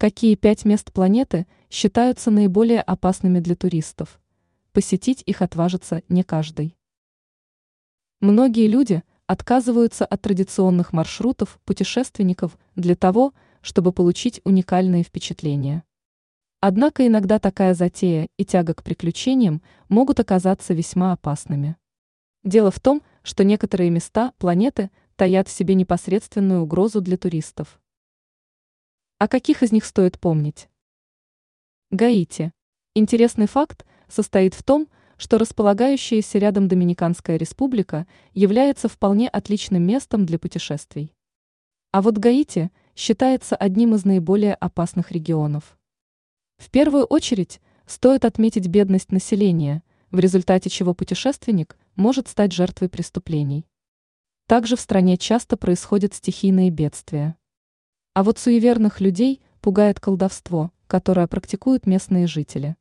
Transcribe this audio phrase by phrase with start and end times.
[0.00, 4.20] Какие пять мест планеты считаются наиболее опасными для туристов?
[4.72, 6.76] Посетить их отважится не каждый.
[8.20, 15.82] Многие люди отказываются от традиционных маршрутов путешественников для того, чтобы получить уникальные впечатления.
[16.60, 21.74] Однако иногда такая затея и тяга к приключениям могут оказаться весьма опасными.
[22.44, 27.80] Дело в том, что некоторые места планеты таят в себе непосредственную угрозу для туристов.
[29.20, 30.68] О каких из них стоит помнить?
[31.90, 32.52] Гаити.
[32.94, 34.86] Интересный факт состоит в том,
[35.16, 41.16] что располагающаяся рядом Доминиканская республика является вполне отличным местом для путешествий.
[41.90, 45.76] А вот Гаити считается одним из наиболее опасных регионов.
[46.58, 49.82] В первую очередь стоит отметить бедность населения,
[50.12, 53.66] в результате чего путешественник может стать жертвой преступлений.
[54.46, 57.36] Также в стране часто происходят стихийные бедствия.
[58.18, 62.74] А вот суеверных людей пугает колдовство, которое практикуют местные жители.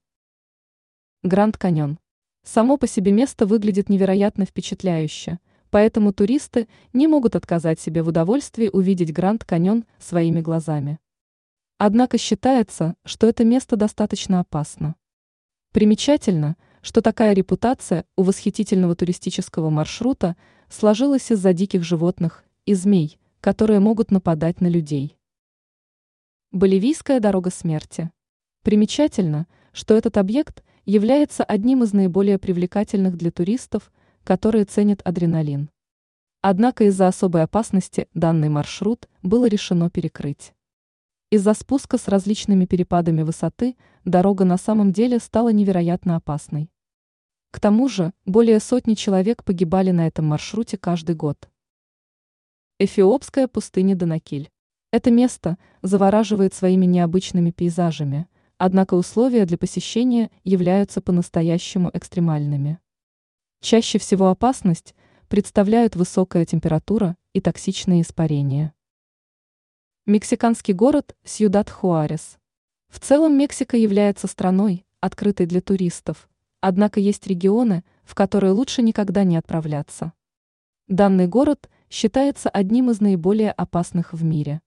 [1.21, 1.99] Гранд Каньон.
[2.43, 5.37] Само по себе место выглядит невероятно впечатляюще,
[5.69, 10.97] поэтому туристы не могут отказать себе в удовольствии увидеть Гранд Каньон своими глазами.
[11.77, 14.95] Однако считается, что это место достаточно опасно.
[15.71, 20.35] Примечательно, что такая репутация у восхитительного туристического маршрута
[20.67, 25.16] сложилась из-за диких животных и змей, которые могут нападать на людей.
[26.53, 28.09] Боливийская дорога смерти.
[28.63, 33.91] Примечательно, что этот объект является одним из наиболее привлекательных для туристов,
[34.23, 35.69] которые ценят адреналин.
[36.41, 40.53] Однако из-за особой опасности данный маршрут было решено перекрыть.
[41.31, 43.75] Из-за спуска с различными перепадами высоты
[44.05, 46.71] дорога на самом деле стала невероятно опасной.
[47.51, 51.49] К тому же, более сотни человек погибали на этом маршруте каждый год.
[52.79, 54.49] Эфиопская пустыня Данакиль.
[54.89, 62.79] Это место завораживает своими необычными пейзажами, однако условия для посещения являются по-настоящему экстремальными.
[63.59, 64.95] Чаще всего опасность
[65.27, 68.73] представляют высокая температура и токсичные испарения.
[70.05, 72.37] Мексиканский город Сьюдад-Хуарес.
[72.87, 76.29] В целом Мексика является страной, открытой для туристов,
[76.61, 80.13] однако есть регионы, в которые лучше никогда не отправляться.
[80.87, 84.61] Данный город считается одним из наиболее опасных в мире.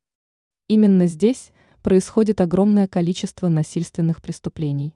[0.70, 1.50] Именно здесь
[1.82, 4.94] происходит огромное количество насильственных преступлений.